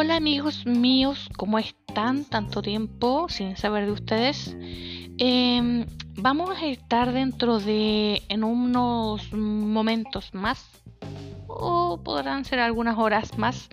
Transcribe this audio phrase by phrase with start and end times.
[0.00, 2.24] amigos míos, ¿cómo están?
[2.24, 4.56] Tanto tiempo sin saber de ustedes.
[5.18, 10.66] Em, vamos a estar dentro de, en unos momentos más,
[11.46, 13.68] o podrán ser algunas horas más,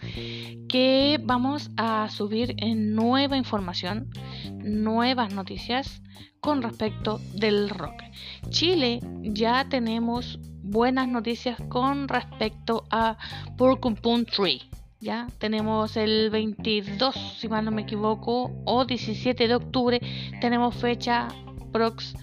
[0.67, 4.09] que vamos a subir nueva información,
[4.57, 6.01] nuevas noticias
[6.41, 8.03] con respecto del rock.
[8.49, 13.17] Chile ya tenemos buenas noticias con respecto a
[13.57, 14.69] Porcupine Tree.
[15.01, 20.01] Ya tenemos el 22, si mal no me equivoco, o 17 de octubre,
[20.41, 21.29] tenemos fecha
[21.71, 22.15] prox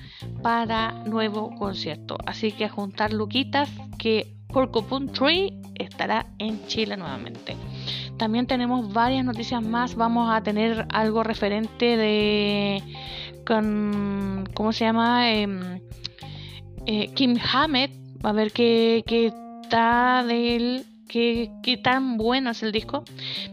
[0.42, 2.18] para nuevo concierto.
[2.26, 7.56] Así que a juntar luquitas que Porcupine Tree estará en Chile nuevamente.
[8.18, 9.94] También tenemos varias noticias más.
[9.94, 12.82] Vamos a tener algo referente de
[13.46, 15.30] con ¿cómo se llama?
[15.30, 15.80] Em,
[16.86, 17.92] eh, Kim Hammett.
[18.22, 23.04] A ver qué, qué está de qué, tan bueno es el disco.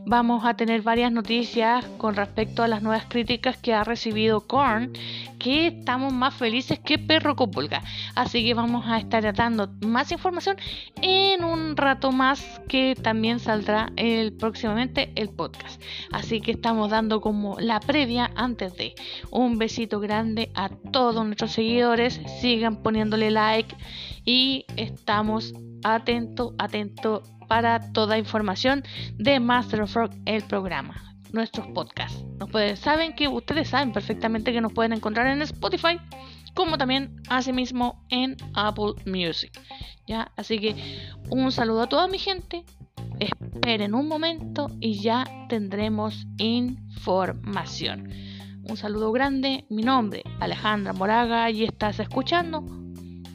[0.06, 4.94] Vamos a tener varias noticias con respecto a las nuevas críticas que ha recibido Korn,
[5.40, 7.82] que estamos más felices que perro con pulga.
[8.16, 10.58] Así que vamos a estar dando más información
[11.02, 15.82] en un rato más que también saldrá el, próximamente el podcast.
[16.12, 18.96] Así que estamos dando como la previa antes de
[19.32, 22.20] un besito grande a todos nuestros seguidores.
[22.42, 23.76] Sigan poniéndole like
[24.26, 28.84] y estamos atento, atento para toda información
[29.18, 32.24] de Master of Rock, el programa, nuestros podcasts.
[32.40, 36.00] Nos pueden, saben que ustedes saben perfectamente que nos pueden encontrar en Spotify,
[36.56, 39.52] como también asimismo en Apple Music.
[40.08, 40.32] ¿ya?
[40.36, 40.76] Así que
[41.30, 42.64] un saludo a toda mi gente.
[43.20, 48.10] Esperen un momento y ya tendremos información.
[48.64, 52.83] Un saludo grande, mi nombre Alejandra Moraga y estás escuchando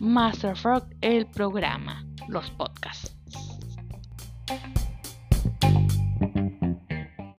[0.01, 3.17] Master of Rock, el programa, los podcasts.